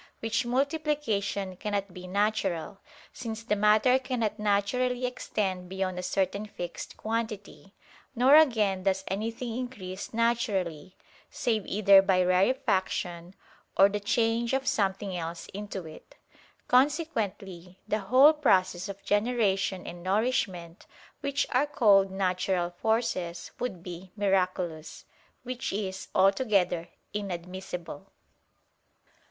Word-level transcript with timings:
Which 0.19 0.47
multiplication 0.47 1.57
cannot 1.57 1.93
be 1.93 2.07
natural: 2.07 2.79
since 3.13 3.43
the 3.43 3.55
matter 3.55 3.99
cannot 3.99 4.39
naturally 4.39 5.05
extend 5.05 5.69
beyond 5.69 5.99
a 5.99 6.01
certain 6.01 6.47
fixed 6.47 6.97
quantity; 6.97 7.75
nor 8.15 8.33
again 8.35 8.81
does 8.81 9.03
anything 9.09 9.55
increase 9.55 10.11
naturally, 10.11 10.95
save 11.29 11.67
either 11.67 12.01
by 12.01 12.23
rarefaction 12.25 13.35
or 13.77 13.89
the 13.89 13.99
change 13.99 14.53
of 14.53 14.65
something 14.67 15.15
else 15.15 15.47
into 15.49 15.85
it. 15.85 16.15
Consequently 16.67 17.77
the 17.87 17.99
whole 17.99 18.33
process 18.33 18.89
of 18.89 19.03
generation 19.03 19.85
and 19.85 20.01
nourishment, 20.01 20.87
which 21.19 21.45
are 21.51 21.67
called 21.67 22.09
"natural 22.09 22.71
forces," 22.71 23.51
would 23.59 23.83
be 23.83 24.09
miraculous. 24.17 25.05
Which 25.43 25.71
is 25.71 26.07
altogether 26.15 26.89
inadmissible. 27.13 28.11